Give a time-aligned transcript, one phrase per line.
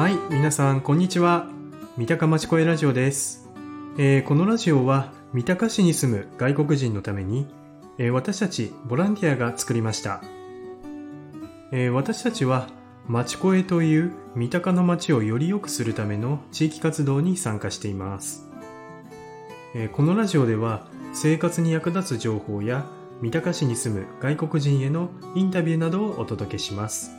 [0.00, 1.46] はい皆さんこんにちは。
[1.98, 3.50] 三鷹町声ラジオです、
[3.98, 7.46] えーこのラジオは三鷹市に住む外国人のために、
[7.98, 10.22] えー私たちボランティアが作りました、
[11.70, 12.68] えー私たちは
[13.08, 18.48] 町声という三鷹の町をより良くするための地域活動に参加しています、
[19.74, 22.86] えこのラジオでは生活に役立つ情報や
[23.20, 27.10] 三鷹市に住む外国人へのインタビューなどをお届けします。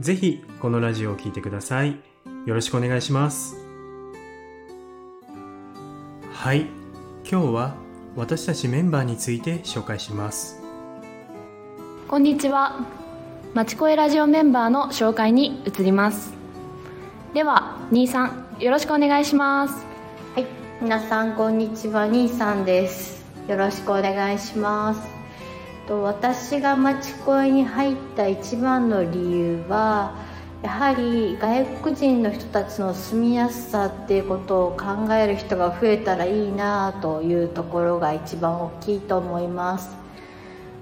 [0.00, 2.11] ぜひこのラジオを聴いてください。
[2.46, 3.56] よろしくお願いします
[6.32, 6.66] はい
[7.30, 7.74] 今日は
[8.16, 10.62] 私たちメンバーについて紹介します
[12.12, 12.86] こんにちは。
[13.54, 16.34] まちこえラジオメンバーの紹介に移ります。
[17.32, 19.86] では、兄さん、よろしくお願いします。
[20.34, 20.46] はい、
[20.82, 23.24] 皆さんこんにちは、兄さんです。
[23.48, 25.08] よろしくお願いします。
[25.88, 30.14] と私が町恋に入った一番の理由は、
[30.62, 39.90] やはり外国人の人たちの住みやすさっていうことを考える人が増えたらいいなというところが一番大きいと思います。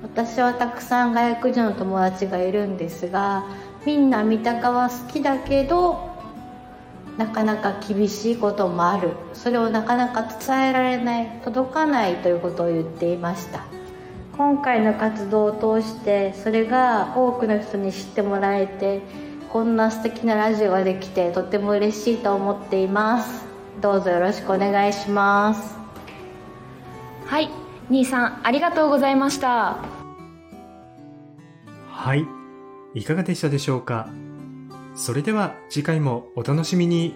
[0.02, 3.44] 私はたくさん外国人の友達がいるんですが、
[3.86, 6.10] みんな三鷹は好きだけど
[7.16, 13.66] なかなか厳しいこともあるそれをなかなか伝えられない届かないということを言っていました
[14.36, 19.02] 今回の活動を通してそれが多くの人に知ってもらえて
[19.52, 23.44] こんな素敵なラジオができてとても嬉しいと思っています。
[23.80, 25.76] どうぞよろしくお願いします。
[27.26, 27.48] はい、
[27.88, 29.78] 兄さん、ありがとうございました。
[31.88, 32.24] はい
[32.94, 34.08] いかがでしたでしょうか。
[34.94, 37.14] それでは次回もお楽しみに